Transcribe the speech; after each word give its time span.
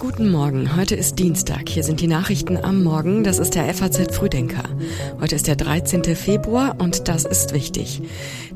Guten 0.00 0.32
Morgen, 0.32 0.74
heute 0.74 0.96
ist 0.96 1.20
Dienstag. 1.20 1.68
Hier 1.68 1.84
sind 1.84 2.00
die 2.00 2.08
Nachrichten 2.08 2.56
am 2.56 2.82
Morgen. 2.82 3.22
Das 3.22 3.38
ist 3.38 3.54
der 3.54 3.72
FAZ 3.72 4.12
Frühdenker. 4.12 4.64
Heute 5.20 5.36
ist 5.36 5.46
der 5.46 5.54
13. 5.54 6.02
Februar 6.16 6.74
und 6.78 7.06
das 7.06 7.24
ist 7.26 7.54
wichtig. 7.54 8.02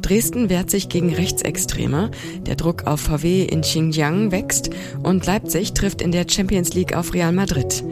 Dresden 0.02 0.50
wehrt 0.50 0.68
sich 0.68 0.88
gegen 0.88 1.14
Rechtsextreme. 1.14 2.10
Der 2.44 2.56
Druck 2.56 2.88
auf 2.88 3.02
VW 3.02 3.44
in 3.44 3.60
Xinjiang 3.60 4.32
wächst 4.32 4.70
und 5.04 5.24
Leipzig 5.24 5.74
trifft 5.74 6.02
in 6.02 6.10
der 6.10 6.26
Champions 6.28 6.74
League 6.74 6.96
auf 6.96 7.14
Real 7.14 7.30
Madrid. 7.30 7.84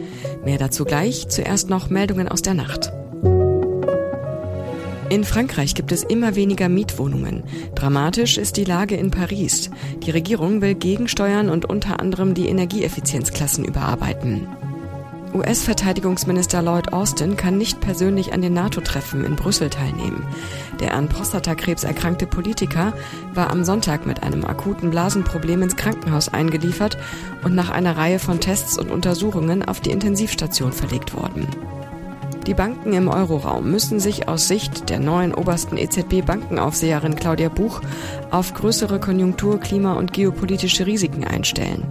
Mehr 0.43 0.57
dazu 0.57 0.83
gleich. 0.83 1.29
Zuerst 1.29 1.69
noch 1.69 1.89
Meldungen 1.89 2.27
aus 2.27 2.41
der 2.41 2.53
Nacht. 2.53 2.91
In 5.09 5.23
Frankreich 5.23 5.73
gibt 5.73 5.93
es 5.93 6.03
immer 6.03 6.35
weniger 6.35 6.67
Mietwohnungen. 6.67 7.43
Dramatisch 7.75 8.37
ist 8.37 8.57
die 8.57 8.65
Lage 8.65 8.95
in 8.97 9.09
Paris. 9.09 9.69
Die 10.03 10.11
Regierung 10.11 10.61
will 10.61 10.75
gegensteuern 10.75 11.49
und 11.49 11.63
unter 11.63 12.01
anderem 12.01 12.33
die 12.33 12.49
Energieeffizienzklassen 12.49 13.63
überarbeiten. 13.63 14.47
US-Verteidigungsminister 15.33 16.61
Lloyd 16.61 16.91
Austin 16.91 17.37
kann 17.37 17.57
nicht 17.57 17.79
persönlich 17.79 18.33
an 18.33 18.41
den 18.41 18.53
NATO-Treffen 18.53 19.23
in 19.23 19.37
Brüssel 19.37 19.69
teilnehmen. 19.69 20.25
Der 20.81 20.93
an 20.93 21.07
Prostatakrebs 21.07 21.85
erkrankte 21.85 22.27
Politiker 22.27 22.93
war 23.33 23.49
am 23.49 23.63
Sonntag 23.63 24.05
mit 24.05 24.23
einem 24.23 24.43
akuten 24.43 24.89
Blasenproblem 24.89 25.61
ins 25.61 25.77
Krankenhaus 25.77 26.33
eingeliefert 26.33 26.97
und 27.43 27.55
nach 27.55 27.69
einer 27.69 27.95
Reihe 27.95 28.19
von 28.19 28.41
Tests 28.41 28.77
und 28.77 28.91
Untersuchungen 28.91 29.63
auf 29.63 29.79
die 29.79 29.91
Intensivstation 29.91 30.73
verlegt 30.73 31.15
worden. 31.15 31.47
Die 32.47 32.53
Banken 32.53 32.93
im 32.93 33.09
Euroraum 33.09 33.69
müssen 33.69 33.99
sich 33.99 34.29
aus 34.29 34.47
Sicht 34.47 34.89
der 34.89 34.99
neuen 34.99 35.33
obersten 35.33 35.77
EZB-Bankenaufseherin 35.77 37.17
Claudia 37.17 37.49
Buch 37.49 37.81
auf 38.31 38.53
größere 38.53 39.01
Konjunktur-, 39.01 39.59
Klima- 39.59 39.95
und 39.95 40.13
geopolitische 40.13 40.85
Risiken 40.85 41.25
einstellen. 41.25 41.83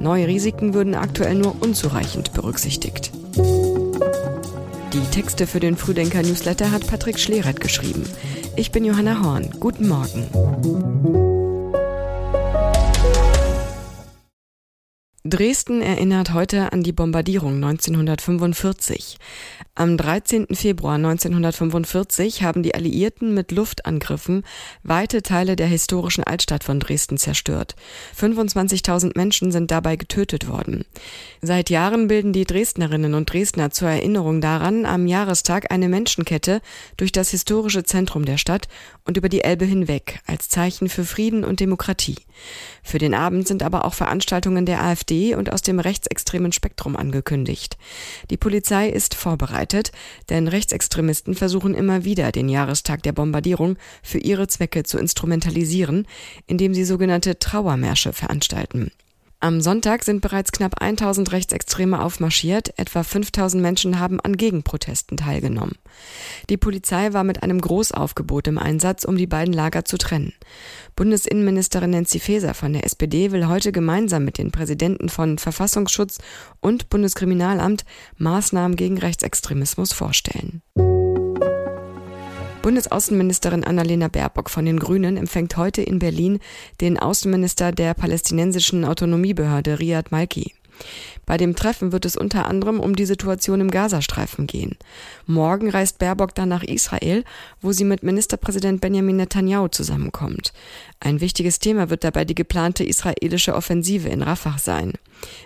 Neue 0.00 0.26
Risiken 0.26 0.72
würden 0.72 0.94
aktuell 0.94 1.34
nur 1.34 1.56
unzureichend 1.60 2.32
berücksichtigt. 2.32 3.12
Die 4.94 5.10
Texte 5.10 5.46
für 5.46 5.60
den 5.60 5.76
Frühdenker-Newsletter 5.76 6.70
hat 6.70 6.86
Patrick 6.86 7.18
Schleret 7.18 7.60
geschrieben. 7.60 8.04
Ich 8.56 8.72
bin 8.72 8.86
Johanna 8.86 9.22
Horn. 9.22 9.50
Guten 9.60 9.88
Morgen. 9.88 11.17
Dresden 15.28 15.82
erinnert 15.82 16.32
heute 16.32 16.72
an 16.72 16.82
die 16.82 16.92
Bombardierung 16.92 17.56
1945. 17.56 19.18
Am 19.74 19.96
13. 19.96 20.46
Februar 20.54 20.94
1945 20.94 22.42
haben 22.42 22.62
die 22.62 22.74
Alliierten 22.74 23.34
mit 23.34 23.52
Luftangriffen 23.52 24.44
weite 24.82 25.22
Teile 25.22 25.54
der 25.54 25.66
historischen 25.66 26.24
Altstadt 26.24 26.64
von 26.64 26.80
Dresden 26.80 27.18
zerstört. 27.18 27.76
25.000 28.18 29.16
Menschen 29.16 29.52
sind 29.52 29.70
dabei 29.70 29.96
getötet 29.96 30.48
worden. 30.48 30.84
Seit 31.42 31.68
Jahren 31.68 32.08
bilden 32.08 32.32
die 32.32 32.44
Dresdnerinnen 32.44 33.14
und 33.14 33.30
Dresdner 33.30 33.70
zur 33.70 33.88
Erinnerung 33.88 34.40
daran 34.40 34.86
am 34.86 35.06
Jahrestag 35.06 35.70
eine 35.70 35.88
Menschenkette 35.88 36.60
durch 36.96 37.12
das 37.12 37.30
historische 37.30 37.84
Zentrum 37.84 38.24
der 38.24 38.38
Stadt 38.38 38.66
und 39.04 39.16
über 39.16 39.28
die 39.28 39.42
Elbe 39.42 39.64
hinweg 39.64 40.20
als 40.26 40.48
Zeichen 40.48 40.88
für 40.88 41.04
Frieden 41.04 41.44
und 41.44 41.60
Demokratie. 41.60 42.16
Für 42.82 42.98
den 42.98 43.14
Abend 43.14 43.46
sind 43.46 43.62
aber 43.62 43.84
auch 43.84 43.94
Veranstaltungen 43.94 44.64
der 44.64 44.82
AfD 44.82 45.17
und 45.34 45.52
aus 45.52 45.62
dem 45.62 45.80
rechtsextremen 45.80 46.52
Spektrum 46.52 46.96
angekündigt. 46.96 47.76
Die 48.30 48.36
Polizei 48.36 48.88
ist 48.88 49.14
vorbereitet, 49.14 49.92
denn 50.28 50.48
Rechtsextremisten 50.48 51.34
versuchen 51.34 51.74
immer 51.74 52.04
wieder, 52.04 52.32
den 52.32 52.48
Jahrestag 52.48 53.02
der 53.02 53.12
Bombardierung 53.12 53.76
für 54.02 54.18
ihre 54.18 54.46
Zwecke 54.46 54.82
zu 54.84 54.98
instrumentalisieren, 54.98 56.06
indem 56.46 56.74
sie 56.74 56.84
sogenannte 56.84 57.38
Trauermärsche 57.38 58.12
veranstalten. 58.12 58.90
Am 59.40 59.60
Sonntag 59.60 60.02
sind 60.02 60.20
bereits 60.20 60.50
knapp 60.50 60.82
1000 60.82 61.30
Rechtsextreme 61.30 62.02
aufmarschiert, 62.02 62.76
etwa 62.76 63.04
5000 63.04 63.62
Menschen 63.62 64.00
haben 64.00 64.18
an 64.18 64.36
Gegenprotesten 64.36 65.16
teilgenommen. 65.16 65.76
Die 66.50 66.56
Polizei 66.56 67.12
war 67.12 67.22
mit 67.22 67.44
einem 67.44 67.60
Großaufgebot 67.60 68.48
im 68.48 68.58
Einsatz, 68.58 69.04
um 69.04 69.16
die 69.16 69.28
beiden 69.28 69.54
Lager 69.54 69.84
zu 69.84 69.96
trennen. 69.96 70.32
Bundesinnenministerin 70.96 71.90
Nancy 71.90 72.18
Faeser 72.18 72.52
von 72.52 72.72
der 72.72 72.84
SPD 72.84 73.30
will 73.30 73.46
heute 73.46 73.70
gemeinsam 73.70 74.24
mit 74.24 74.38
den 74.38 74.50
Präsidenten 74.50 75.08
von 75.08 75.38
Verfassungsschutz 75.38 76.18
und 76.58 76.88
Bundeskriminalamt 76.90 77.84
Maßnahmen 78.16 78.76
gegen 78.76 78.98
Rechtsextremismus 78.98 79.92
vorstellen. 79.92 80.62
Bundesaußenministerin 82.68 83.64
Annalena 83.64 84.08
Baerbock 84.08 84.50
von 84.50 84.66
den 84.66 84.78
Grünen 84.78 85.16
empfängt 85.16 85.56
heute 85.56 85.80
in 85.80 85.98
Berlin 85.98 86.38
den 86.82 86.98
Außenminister 86.98 87.72
der 87.72 87.94
palästinensischen 87.94 88.84
Autonomiebehörde 88.84 89.78
Riyad 89.78 90.12
Malki. 90.12 90.52
Bei 91.24 91.38
dem 91.38 91.56
Treffen 91.56 91.92
wird 91.92 92.04
es 92.04 92.14
unter 92.14 92.46
anderem 92.46 92.78
um 92.78 92.94
die 92.94 93.06
Situation 93.06 93.62
im 93.62 93.70
Gazastreifen 93.70 94.46
gehen. 94.46 94.76
Morgen 95.26 95.70
reist 95.70 95.98
Baerbock 95.98 96.34
dann 96.34 96.50
nach 96.50 96.62
Israel, 96.62 97.24
wo 97.62 97.72
sie 97.72 97.84
mit 97.84 98.02
Ministerpräsident 98.02 98.82
Benjamin 98.82 99.16
Netanyahu 99.16 99.68
zusammenkommt. 99.68 100.52
Ein 101.00 101.22
wichtiges 101.22 101.60
Thema 101.60 101.88
wird 101.88 102.04
dabei 102.04 102.26
die 102.26 102.34
geplante 102.34 102.84
israelische 102.84 103.54
Offensive 103.54 104.10
in 104.10 104.20
Rafah 104.20 104.58
sein. 104.58 104.92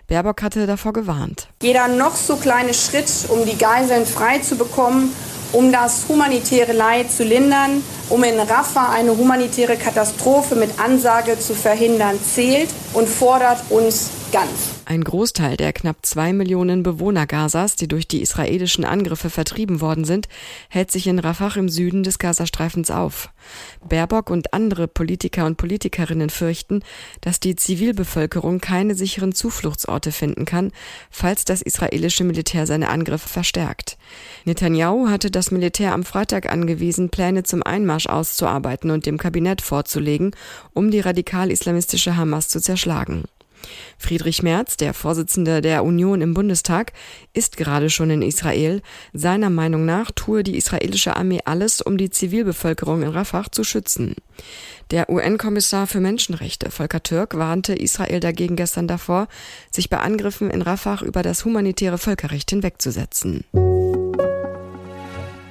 Baerbock 0.09 0.43
hatte 0.43 0.67
davor 0.67 0.93
gewarnt. 0.93 1.49
Jeder 1.63 1.87
noch 1.87 2.17
so 2.17 2.35
kleine 2.35 2.75
Schritt, 2.75 3.11
um 3.29 3.47
die 3.47 3.57
Geiseln 3.57 4.07
frei 4.07 4.41
zu 4.41 4.57
bekommen, 4.57 5.11
um 5.53 5.73
das 5.73 6.05
humanitäre 6.09 6.73
Leid 6.73 7.11
zu 7.11 7.25
lindern, 7.25 7.83
um 8.09 8.25
in 8.25 8.39
Rafah 8.39 8.91
eine 8.91 9.17
humanitäre 9.17 9.77
Katastrophe 9.77 10.55
mit 10.55 10.79
Ansage 10.79 11.39
zu 11.39 11.55
verhindern, 11.55 12.19
zählt 12.23 12.71
und 12.95 13.09
fordert 13.09 13.59
uns 13.71 14.11
ganz. 14.33 14.82
Ein 14.93 15.05
Großteil 15.05 15.57
der 15.57 15.73
knapp 15.73 16.05
zwei 16.05 16.35
Millionen 16.35 16.83
Bewohner 16.83 17.27
Gazas, 17.27 17.77
die 17.77 17.89
durch 17.89 18.07
die 18.07 18.21
israelischen 18.21 18.85
Angriffe 18.85 19.31
vertrieben 19.31 19.81
worden 19.81 20.05
sind, 20.05 20.29
hält 20.69 20.91
sich 20.91 21.07
in 21.07 21.19
Rafah 21.19 21.57
im 21.57 21.71
Süden 21.71 22.03
des 22.03 22.19
Gazastreifens 22.19 22.91
auf. 22.91 23.31
Baerbock 23.89 24.29
und 24.29 24.53
andere 24.53 24.89
Politiker 24.89 25.47
und 25.47 25.57
Politikerinnen 25.57 26.29
fürchten, 26.29 26.81
dass 27.23 27.41
die 27.41 27.57
Zivilbevölkerung 27.57 28.61
keine 28.61 28.95
sicheren 28.95 29.33
Zufluchtsorte 29.33 30.13
finden 30.13 30.45
kann, 30.45 30.73
falls 31.11 31.47
das 31.47 31.63
israelische 31.63 32.25
Militär 32.25 32.67
seine 32.67 32.91
Angriffe 32.91 33.31
verstärkt. 33.31 33.97
Netanyahu 34.45 35.09
hatte 35.09 35.31
das 35.31 35.51
Militär 35.51 35.95
am 35.95 36.05
Freitag 36.05 36.53
angewiesen, 36.53 37.09
Pläne 37.09 37.45
zum 37.45 37.63
Einmarsch 37.63 38.09
auszuarbeiten 38.09 38.91
und 38.91 39.07
dem 39.07 39.17
Kabinett 39.17 39.63
vorzulegen, 39.63 40.33
um 40.75 40.91
die 40.91 41.01
radikal-islamistische 41.01 42.15
Hamas 42.15 42.49
zu 42.49 42.61
zerschlagen. 42.61 43.25
Friedrich 43.99 44.43
Merz, 44.43 44.77
der 44.77 44.95
Vorsitzende 44.95 45.61
der 45.61 45.85
Union 45.85 46.21
im 46.21 46.35
Bundestag, 46.35 46.93
ist 47.33 47.57
gerade 47.57 47.91
schon 47.91 48.11
in 48.11 48.23
Israel. 48.23 48.83
Seiner 49.13 49.51
Meinung 49.51 49.85
nach 49.85 50.11
tue 50.11 50.43
die 50.43 50.57
israelische 50.57 51.17
Armee 51.17 51.41
alles, 51.45 51.81
um 51.81 51.97
die 51.97 52.11
Zivilbevölkerung 52.11 53.03
in 53.03 53.09
Rafah 53.09 53.51
zu 53.51 53.65
schützen. 53.65 54.17
Der 54.91 55.09
UN-Kommissar 55.09 55.87
für 55.87 56.01
Menschenrechte, 56.01 56.71
Volker 56.71 57.03
Türk, 57.03 57.37
warnte 57.37 57.75
Israel 57.75 58.21
dagegen 58.21 58.57
gestern 58.57 58.89
davor, 58.89 59.29
sich 59.71 59.89
bei 59.89 59.99
Angriffen 59.99 60.51
in 60.51 60.63
Rafah 60.63 61.03
über 61.03 61.23
das 61.23 61.45
humanitäre 61.45 61.99
Völkerrecht 61.99 62.51
hinwegzusetzen. 62.51 63.45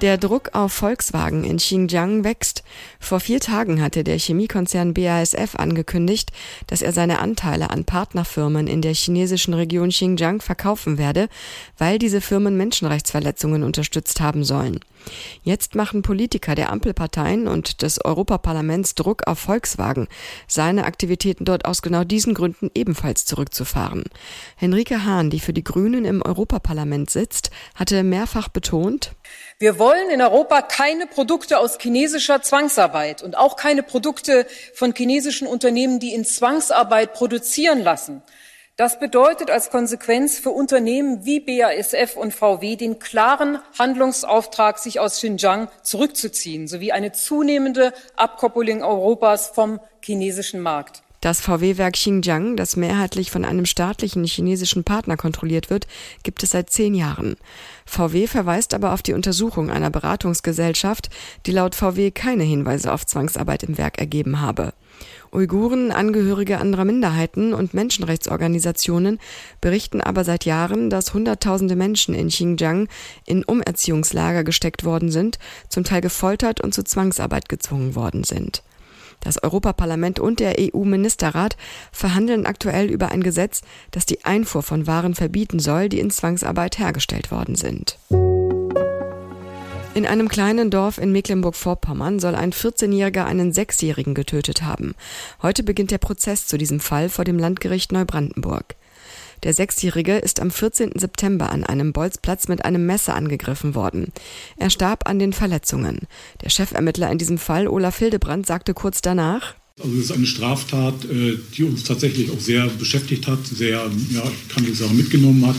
Der 0.02 0.18
Druck 0.18 0.50
auf 0.52 0.72
Volkswagen 0.72 1.44
in 1.44 1.58
Xinjiang 1.58 2.24
wächst. 2.24 2.64
Vor 2.98 3.20
vier 3.20 3.38
Tagen 3.38 3.80
hatte 3.80 4.02
der 4.02 4.18
Chemiekonzern 4.18 4.94
BASF 4.94 5.54
angekündigt, 5.54 6.32
dass 6.66 6.82
er 6.82 6.92
seine 6.92 7.20
Anteile 7.20 7.70
an 7.70 7.84
Partnerfirmen 7.84 8.66
in 8.66 8.82
der 8.82 8.94
chinesischen 8.94 9.54
Region 9.54 9.90
Xinjiang 9.90 10.40
verkaufen 10.40 10.98
werde, 10.98 11.28
weil 11.78 12.00
diese 12.00 12.20
Firmen 12.20 12.56
Menschenrechtsverletzungen 12.56 13.62
unterstützt 13.62 14.20
haben 14.20 14.42
sollen. 14.42 14.80
Jetzt 15.44 15.74
machen 15.74 16.02
Politiker 16.02 16.54
der 16.54 16.70
Ampelparteien 16.70 17.46
und 17.46 17.82
des 17.82 18.04
Europaparlaments 18.04 18.94
Druck 18.94 19.26
auf 19.26 19.38
Volkswagen, 19.38 20.08
seine 20.46 20.84
Aktivitäten 20.84 21.44
dort 21.44 21.64
aus 21.64 21.82
genau 21.82 22.04
diesen 22.04 22.34
Gründen 22.34 22.70
ebenfalls 22.74 23.24
zurückzufahren. 23.24 24.04
Henrike 24.56 25.04
Hahn, 25.04 25.30
die 25.30 25.40
für 25.40 25.52
die 25.52 25.64
Grünen 25.64 26.04
im 26.04 26.22
Europaparlament 26.22 27.10
sitzt, 27.10 27.50
hatte 27.74 28.02
mehrfach 28.02 28.48
betont, 28.48 29.12
wir 29.62 29.78
wollen 29.78 30.10
in 30.10 30.20
Europa 30.20 30.60
keine 30.60 31.06
Produkte 31.06 31.60
aus 31.60 31.78
chinesischer 31.80 32.42
Zwangsarbeit 32.42 33.22
und 33.22 33.38
auch 33.38 33.54
keine 33.54 33.84
Produkte 33.84 34.44
von 34.74 34.92
chinesischen 34.92 35.46
Unternehmen, 35.46 36.00
die 36.00 36.14
in 36.14 36.24
Zwangsarbeit 36.24 37.12
produzieren 37.12 37.80
lassen. 37.80 38.24
Das 38.74 38.98
bedeutet 38.98 39.52
als 39.52 39.70
Konsequenz 39.70 40.40
für 40.40 40.50
Unternehmen 40.50 41.24
wie 41.24 41.38
BASF 41.38 42.16
und 42.16 42.34
VW 42.34 42.74
den 42.74 42.98
klaren 42.98 43.60
Handlungsauftrag, 43.78 44.80
sich 44.80 44.98
aus 44.98 45.18
Xinjiang 45.18 45.68
zurückzuziehen, 45.84 46.66
sowie 46.66 46.90
eine 46.90 47.12
zunehmende 47.12 47.92
Abkoppelung 48.16 48.82
Europas 48.82 49.46
vom 49.46 49.78
chinesischen 50.00 50.58
Markt. 50.58 51.04
Das 51.22 51.40
VW-Werk 51.40 51.94
Xinjiang, 51.94 52.56
das 52.56 52.74
mehrheitlich 52.74 53.30
von 53.30 53.44
einem 53.44 53.64
staatlichen 53.64 54.24
chinesischen 54.24 54.82
Partner 54.82 55.16
kontrolliert 55.16 55.70
wird, 55.70 55.86
gibt 56.24 56.42
es 56.42 56.50
seit 56.50 56.68
zehn 56.70 56.94
Jahren. 56.94 57.36
VW 57.86 58.26
verweist 58.26 58.74
aber 58.74 58.92
auf 58.92 59.02
die 59.02 59.12
Untersuchung 59.12 59.70
einer 59.70 59.88
Beratungsgesellschaft, 59.88 61.10
die 61.46 61.52
laut 61.52 61.76
VW 61.76 62.10
keine 62.10 62.42
Hinweise 62.42 62.92
auf 62.92 63.06
Zwangsarbeit 63.06 63.62
im 63.62 63.78
Werk 63.78 63.98
ergeben 63.98 64.40
habe. 64.40 64.72
Uiguren, 65.30 65.92
Angehörige 65.92 66.58
anderer 66.58 66.84
Minderheiten 66.84 67.54
und 67.54 67.72
Menschenrechtsorganisationen 67.72 69.20
berichten 69.60 70.00
aber 70.00 70.24
seit 70.24 70.44
Jahren, 70.44 70.90
dass 70.90 71.14
Hunderttausende 71.14 71.76
Menschen 71.76 72.16
in 72.16 72.28
Xinjiang 72.30 72.88
in 73.26 73.44
Umerziehungslager 73.44 74.42
gesteckt 74.42 74.82
worden 74.82 75.12
sind, 75.12 75.38
zum 75.68 75.84
Teil 75.84 76.00
gefoltert 76.00 76.60
und 76.60 76.74
zu 76.74 76.82
Zwangsarbeit 76.82 77.48
gezwungen 77.48 77.94
worden 77.94 78.24
sind. 78.24 78.64
Das 79.22 79.42
Europaparlament 79.42 80.18
und 80.20 80.40
der 80.40 80.56
EU-Ministerrat 80.58 81.56
verhandeln 81.92 82.44
aktuell 82.44 82.90
über 82.90 83.10
ein 83.10 83.22
Gesetz, 83.22 83.62
das 83.92 84.04
die 84.04 84.24
Einfuhr 84.24 84.62
von 84.62 84.86
Waren 84.86 85.14
verbieten 85.14 85.60
soll, 85.60 85.88
die 85.88 86.00
in 86.00 86.10
Zwangsarbeit 86.10 86.78
hergestellt 86.78 87.30
worden 87.30 87.54
sind. 87.54 87.98
In 89.94 90.06
einem 90.06 90.28
kleinen 90.28 90.70
Dorf 90.70 90.98
in 90.98 91.12
Mecklenburg-Vorpommern 91.12 92.18
soll 92.18 92.34
ein 92.34 92.52
14-Jähriger 92.52 93.24
einen 93.24 93.52
Sechsjährigen 93.52 94.14
getötet 94.14 94.62
haben. 94.62 94.94
Heute 95.42 95.62
beginnt 95.62 95.90
der 95.90 95.98
Prozess 95.98 96.46
zu 96.46 96.56
diesem 96.56 96.80
Fall 96.80 97.08
vor 97.10 97.24
dem 97.24 97.38
Landgericht 97.38 97.92
Neubrandenburg. 97.92 98.74
Der 99.42 99.54
Sechsjährige 99.54 100.18
ist 100.18 100.40
am 100.40 100.52
14. 100.52 100.92
September 100.94 101.50
an 101.50 101.64
einem 101.64 101.92
Bolzplatz 101.92 102.46
mit 102.46 102.64
einem 102.64 102.86
Messer 102.86 103.16
angegriffen 103.16 103.74
worden. 103.74 104.12
Er 104.56 104.70
starb 104.70 105.08
an 105.08 105.18
den 105.18 105.32
Verletzungen. 105.32 106.06
Der 106.42 106.50
Chefermittler 106.50 107.10
in 107.10 107.18
diesem 107.18 107.38
Fall, 107.38 107.66
Olaf 107.66 107.98
Hildebrand, 107.98 108.46
sagte 108.46 108.72
kurz 108.72 109.00
danach, 109.00 109.54
also 109.82 109.96
es 109.96 110.04
ist 110.04 110.12
eine 110.12 110.26
Straftat, 110.26 111.04
äh, 111.06 111.38
die 111.56 111.64
uns 111.64 111.84
tatsächlich 111.84 112.30
auch 112.30 112.38
sehr 112.38 112.66
beschäftigt 112.66 113.26
hat, 113.26 113.44
sehr, 113.46 113.90
ja, 114.10 114.22
ich 114.22 114.54
kann 114.54 114.64
nicht 114.64 114.76
sagen, 114.76 114.96
mitgenommen 114.96 115.46
hat, 115.46 115.56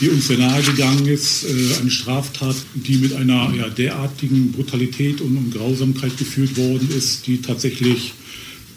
die 0.00 0.08
uns 0.08 0.28
sehr 0.28 0.38
nahe 0.38 0.62
gegangen 0.62 1.06
ist. 1.06 1.44
Äh, 1.44 1.80
eine 1.80 1.90
Straftat, 1.90 2.54
die 2.74 2.96
mit 2.96 3.14
einer 3.14 3.52
ja, 3.54 3.68
derartigen 3.68 4.52
Brutalität 4.52 5.20
und 5.20 5.50
Grausamkeit 5.52 6.16
geführt 6.16 6.56
worden 6.56 6.88
ist, 6.96 7.26
die 7.26 7.42
tatsächlich 7.42 8.14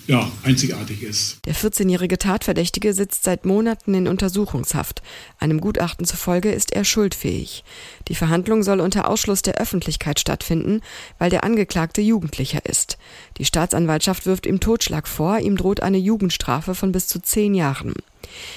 ja, 0.09 0.27
einzigartig 0.41 1.03
ist. 1.03 1.38
Der 1.45 1.53
14-jährige 1.53 2.17
Tatverdächtige 2.17 2.95
sitzt 2.95 3.23
seit 3.23 3.45
Monaten 3.45 3.94
in 3.94 4.07
Untersuchungshaft. 4.07 5.03
Einem 5.38 5.61
Gutachten 5.61 6.03
zufolge 6.03 6.51
ist 6.51 6.73
er 6.73 6.83
schuldfähig. 6.83 7.63
Die 8.07 8.15
Verhandlung 8.15 8.63
soll 8.63 8.79
unter 8.79 9.07
Ausschluss 9.07 9.44
der 9.44 9.57
Öffentlichkeit 9.57 10.19
stattfinden, 10.19 10.81
weil 11.19 11.29
der 11.29 11.44
Angeklagte 11.44 12.01
Jugendlicher 12.01 12.65
ist. 12.65 12.97
Die 13.38 13.45
Staatsanwaltschaft 13.45 14.25
wirft 14.25 14.47
ihm 14.47 14.59
Totschlag 14.59 15.07
vor, 15.07 15.38
ihm 15.38 15.57
droht 15.57 15.83
eine 15.83 16.00
Jugendstrafe 16.00 16.73
von 16.73 16.91
bis 16.91 17.05
zu 17.07 17.21
zehn 17.21 17.53
Jahren. 17.53 17.94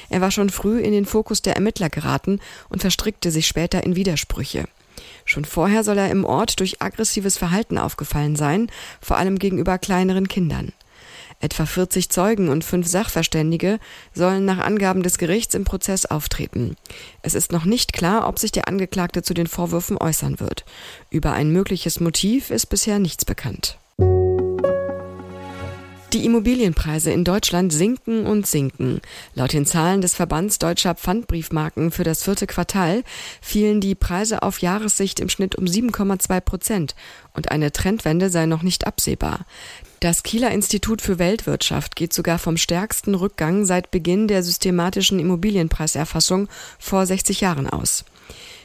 Er 0.09 0.23
war 0.23 0.31
schon 0.31 0.49
früh 0.49 0.81
in 0.81 0.93
den 0.93 1.05
Fokus 1.05 1.43
der 1.43 1.55
Ermittler 1.55 1.91
geraten 1.91 2.41
und 2.71 2.81
verstrickte 2.81 3.31
sich 3.31 3.47
später 3.47 3.85
in 3.85 3.95
Widersprüche. 3.95 4.65
Schon 5.27 5.45
vorher 5.45 5.85
soll 5.85 5.99
er 5.99 6.11
im 6.11 6.25
Ort 6.25 6.61
durch 6.61 6.81
aggressives 6.81 7.37
Verhalten 7.37 7.77
aufgefallen 7.77 8.37
sein, 8.37 8.71
vor 9.03 9.19
allem 9.19 9.39
gegenüber 9.39 9.77
kleineren 9.77 10.29
Kindern. 10.29 10.73
Etwa 11.43 11.67
40 11.67 12.09
Zeugen 12.09 12.49
und 12.49 12.65
fünf 12.65 12.87
Sachverständige 12.87 13.81
sollen 14.15 14.45
nach 14.45 14.59
Angaben 14.59 15.03
des 15.03 15.19
Gerichts 15.19 15.57
im 15.57 15.65
Prozess 15.65 16.07
auftreten. 16.07 16.77
Es 17.23 17.35
ist 17.35 17.51
noch 17.51 17.65
nicht 17.65 17.93
klar, 17.93 18.29
ob 18.29 18.39
sich 18.39 18.53
der 18.53 18.69
Angeklagte 18.69 19.23
zu 19.23 19.35
den 19.35 19.49
Vorwürfen 19.49 19.99
äußern 19.99 20.39
wird. 20.39 20.65
Über 21.11 21.33
ein 21.33 21.51
mögliches 21.51 21.99
Motiv 21.99 22.51
ist 22.51 22.67
bisher 22.67 23.01
nichts 23.01 23.25
bekannt. 23.25 23.77
Die 26.13 26.27
Immobilienpreise 26.27 27.11
in 27.11 27.25
Deutschland 27.25 27.73
sinken 27.73 28.27
und 28.27 28.47
sinken. 28.47 29.01
Laut 29.35 29.55
den 29.55 29.65
Zahlen 29.65 30.03
des 30.03 30.15
Verbands 30.15 30.59
deutscher 30.59 30.95
Pfandbriefmarken 30.95 31.91
für 31.91 32.05
das 32.05 32.23
vierte 32.23 32.47
Quartal 32.47 33.03
fielen 33.41 33.81
die 33.81 33.95
Preise 33.95 34.43
auf 34.43 34.59
Jahressicht 34.59 35.21
im 35.21 35.31
Schnitt 35.31 35.55
um 35.55 35.65
7,2 35.65 36.41
Prozent 36.43 36.95
und 37.33 37.51
eine 37.51 37.73
Trendwende 37.73 38.29
sei 38.29 38.45
noch 38.45 38.63
nicht 38.63 38.87
absehbar. 38.87 39.47
Das 40.01 40.23
Kieler 40.23 40.51
Institut 40.51 41.01
für 41.01 41.19
Weltwirtschaft 41.19 41.97
geht 41.97 42.13
sogar 42.13 42.39
vom 42.39 42.59
stärksten 42.59 43.15
Rückgang 43.15 43.65
seit 43.65 43.91
Beginn 43.91 44.29
der 44.29 44.43
systematischen 44.43 45.19
Immobilienpreiserfassung 45.19 46.49
vor 46.79 47.07
60 47.07 47.41
Jahren 47.41 47.71
aus. 47.71 48.05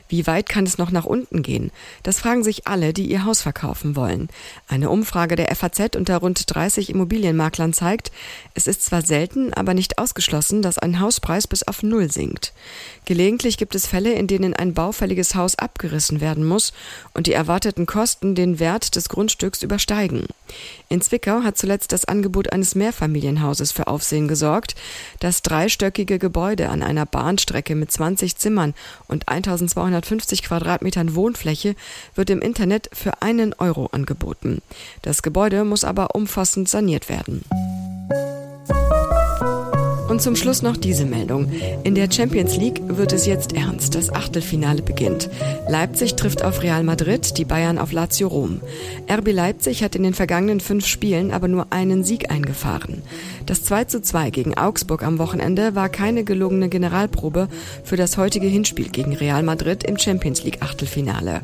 Wie 0.10 0.26
weit 0.28 0.48
kann 0.48 0.66
es 0.66 0.78
noch 0.78 0.92
nach 0.92 1.06
unten 1.06 1.44
gehen? 1.44 1.72
Das 2.04 2.20
fragen 2.20 2.44
sich 2.44 2.68
alle, 2.68 2.94
die 2.94 3.10
ihr 3.10 3.26
Haus 3.26 3.42
verkaufen 3.42 3.96
wollen. 3.96 4.30
Eine 4.68 4.90
Umfrage 4.90 5.36
der 5.36 5.54
FAZ 5.56 5.96
unter 5.96 6.18
rund 6.18 6.54
30 6.54 6.90
Immobilienmaklern 6.90 7.74
zeigt, 7.74 8.12
es 8.54 8.68
ist 8.68 8.84
zwar 8.84 9.02
selten, 9.02 9.54
aber 9.54 9.74
nicht 9.74 9.98
ausgeschlossen, 9.98 10.62
dass 10.62 10.78
ein 10.78 11.00
Hauspreis 11.00 11.48
bis 11.48 11.64
auf 11.64 11.84
Null 11.84 12.12
sinkt. 12.12 12.54
Gelegentlich 13.06 13.58
gibt 13.58 13.76
es 13.76 13.88
Fälle, 13.88 14.14
in 14.14 14.28
denen 14.28 14.54
ein 14.54 14.74
baufälliges 14.74 15.36
Haus 15.36 15.56
abgerissen 15.56 16.22
werden 16.22 16.46
muss 16.46 16.74
und 17.14 17.28
die 17.28 17.34
erwarteten 17.34 17.86
Kosten 17.86 18.36
den 18.36 18.60
Wert 18.60 18.96
des 18.96 19.10
Grundstücks 19.10 19.62
übersteigen. 19.62 20.28
In 20.90 21.02
Zwickau 21.02 21.44
hat 21.44 21.58
zuletzt 21.58 21.92
das 21.92 22.06
Angebot 22.06 22.54
eines 22.54 22.76
Mehrfamilienhauses 22.76 23.72
für 23.72 23.88
Aufsehen 23.88 24.28
gesorgt. 24.28 24.76
Das 25.20 25.42
dreistöckige 25.42 26.20
Gebäude 26.20 26.70
an 26.70 26.82
einer 26.82 27.06
Bahnstrecke 27.06 27.76
mit 27.76 27.92
20 27.92 28.38
Zimmern 28.38 28.74
und 29.08 29.28
1200 29.28 29.97
250 30.02 30.44
Quadratmetern 30.44 31.16
Wohnfläche 31.16 31.76
wird 32.16 32.30
im 32.30 32.42
Internet 32.42 32.90
für 32.94 33.22
einen 33.22 33.54
Euro 33.54 33.88
angeboten. 33.88 34.62
Das 35.02 35.22
Gebäude 35.22 35.64
muss 35.64 35.84
aber 35.84 36.16
umfassend 36.16 36.70
saniert 36.70 37.10
werden. 37.10 37.44
Und 40.08 40.22
zum 40.22 40.38
Schluss 40.38 40.62
noch 40.62 40.78
diese 40.78 41.06
Meldung. 41.06 41.52
In 41.84 41.94
der 41.94 42.10
Champions 42.10 42.56
League 42.56 42.82
wird 42.88 43.12
es 43.12 43.26
jetzt 43.26 43.54
ernst. 43.54 43.94
Das 43.94 44.10
Achtelfinale 44.10 44.82
beginnt. 44.82 45.30
Leipzig 45.68 46.16
trifft 46.16 46.44
auf 46.44 46.64
Real 46.64 46.84
Madrid, 46.84 47.38
die 47.38 47.44
Bayern 47.44 47.78
auf 47.78 47.92
Lazio 47.92 48.30
Rom. 48.30 48.62
RB 49.12 49.34
Leipzig 49.34 49.84
hat 49.84 49.96
in 49.96 50.04
den 50.04 50.14
vergangenen 50.14 50.62
fünf 50.62 50.86
Spielen 50.86 51.32
aber 51.32 51.50
nur 51.50 51.68
einen 51.72 52.06
Sieg 52.06 52.32
eingefahren. 52.32 53.02
Das 53.46 53.64
2 53.64 53.86
zu 53.86 54.02
2 54.02 54.30
gegen 54.30 54.58
Augsburg 54.58 55.04
am 55.04 55.20
Wochenende 55.20 55.76
war 55.76 55.90
keine 55.90 56.24
gelungene 56.24 56.70
Generalprobe 56.70 57.50
für 57.84 57.98
das 57.98 58.18
heutige 58.18 58.48
Hinspiel 58.48 58.90
gegen 58.90 59.14
Real 59.14 59.44
Madrid 59.44 59.84
im 59.84 59.98
Champions 59.98 60.44
League 60.44 60.62
Achtelfinale. 60.62 61.42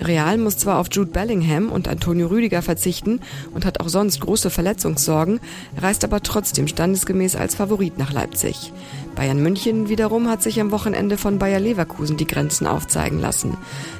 Real 0.00 0.38
muss 0.38 0.56
zwar 0.56 0.78
auf 0.78 0.88
Jude 0.90 1.10
Bellingham 1.10 1.70
und 1.70 1.88
Antonio 1.88 2.28
Rüdiger 2.28 2.62
verzichten 2.62 3.20
und 3.52 3.64
hat 3.64 3.80
auch 3.80 3.88
sonst 3.88 4.20
große 4.20 4.50
Verletzungssorgen, 4.50 5.40
reist 5.76 6.04
aber 6.04 6.22
trotzdem 6.22 6.68
standesgemäß 6.68 7.36
als 7.36 7.56
Favorit 7.56 7.98
nach 7.98 8.12
Leipzig. 8.12 8.72
Bayern 9.16 9.42
München 9.42 9.88
wiederum 9.88 10.28
hat 10.28 10.42
sich 10.42 10.60
am 10.60 10.70
Wochenende 10.70 11.16
von 11.16 11.40
Bayer 11.40 11.58
Leverkusen 11.58 12.16
die 12.16 12.26
Grenzen 12.26 12.68
aufzeigen 12.68 13.18
lassen. 13.18 13.56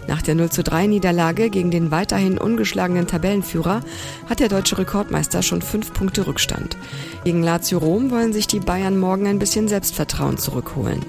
Nach 0.07 0.23
der 0.23 0.37
0 0.37 0.51
zu 0.51 0.63
3 0.63 0.87
Niederlage 0.87 1.51
gegen 1.51 1.73
den 1.73 1.91
weiterhin 1.91 2.39
ungeschlagenen 2.39 3.09
Tabellenführer 3.09 3.81
hat 4.29 4.39
der 4.39 4.49
deutsche 4.49 4.79
Rekordmeister 4.79 5.43
schon 5.43 5.61
fünf 5.61 5.93
Punkte 5.93 6.29
Rückstand. 6.29 6.77
Gegen 7.25 7.43
Lazio 7.43 7.79
Rom 7.79 8.13
wollen 8.13 8.33
sich 8.33 8.47
die 8.47 8.61
Bayern 8.61 8.97
morgen 8.97 9.27
ein 9.27 9.41
bisschen 9.41 9.67
Selbstvertrauen 9.67 10.39
zurückholen. 10.39 11.05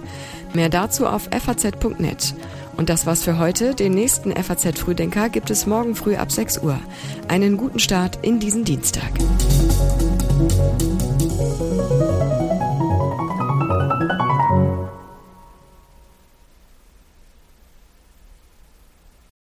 Mehr 0.56 0.70
dazu 0.70 1.06
auf 1.06 1.30
faz.net. 1.32 2.34
Und 2.80 2.88
das 2.88 3.06
war's 3.06 3.24
für 3.24 3.38
heute. 3.38 3.76
Den 3.76 3.94
nächsten 3.94 4.32
FAZ 4.32 4.80
Frühdenker 4.80 5.28
gibt 5.28 5.50
es 5.50 5.66
morgen 5.66 5.96
früh 5.96 6.16
ab 6.16 6.32
6 6.32 6.60
Uhr. 6.60 6.80
Einen 7.28 7.58
guten 7.58 7.80
Start 7.80 8.20
in 8.22 8.40
diesen 8.40 8.64
Dienstag. 8.64 9.12